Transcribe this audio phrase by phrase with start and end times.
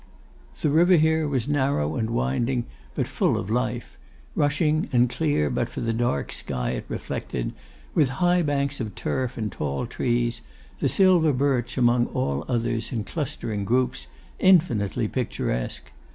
[0.59, 2.65] The river here was narrow and winding,
[2.95, 3.99] but full of life;
[4.33, 7.53] rushing, and clear but for the dark sky it reflected;
[7.93, 10.41] with high banks of turf and tall trees;
[10.79, 14.07] the silver birch, above all others, in clustering groups;
[14.39, 15.91] infinitely picturesque.